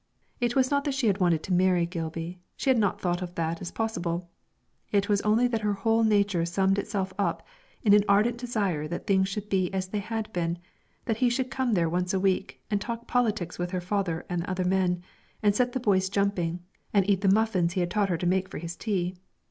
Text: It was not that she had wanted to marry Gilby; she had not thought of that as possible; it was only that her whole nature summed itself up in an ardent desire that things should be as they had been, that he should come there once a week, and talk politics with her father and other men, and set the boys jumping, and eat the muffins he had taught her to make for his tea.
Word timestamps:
It 0.39 0.55
was 0.55 0.71
not 0.71 0.83
that 0.85 0.95
she 0.95 1.05
had 1.05 1.19
wanted 1.19 1.43
to 1.43 1.53
marry 1.53 1.85
Gilby; 1.85 2.39
she 2.57 2.71
had 2.71 2.79
not 2.79 2.99
thought 2.99 3.21
of 3.21 3.35
that 3.35 3.61
as 3.61 3.69
possible; 3.69 4.31
it 4.91 5.07
was 5.07 5.21
only 5.21 5.47
that 5.49 5.61
her 5.61 5.73
whole 5.73 6.03
nature 6.03 6.43
summed 6.43 6.79
itself 6.79 7.13
up 7.19 7.45
in 7.83 7.93
an 7.93 8.03
ardent 8.09 8.37
desire 8.39 8.87
that 8.87 9.05
things 9.05 9.29
should 9.29 9.47
be 9.47 9.71
as 9.71 9.89
they 9.89 9.99
had 9.99 10.33
been, 10.33 10.57
that 11.05 11.17
he 11.17 11.29
should 11.29 11.51
come 11.51 11.75
there 11.75 11.87
once 11.87 12.15
a 12.15 12.19
week, 12.19 12.63
and 12.71 12.81
talk 12.81 13.05
politics 13.05 13.59
with 13.59 13.69
her 13.69 13.79
father 13.79 14.25
and 14.27 14.43
other 14.45 14.65
men, 14.65 15.03
and 15.43 15.53
set 15.53 15.73
the 15.73 15.79
boys 15.79 16.09
jumping, 16.09 16.61
and 16.91 17.07
eat 17.07 17.21
the 17.21 17.29
muffins 17.31 17.73
he 17.73 17.81
had 17.81 17.91
taught 17.91 18.09
her 18.09 18.17
to 18.17 18.25
make 18.25 18.49
for 18.49 18.57
his 18.57 18.75
tea. 18.75 19.13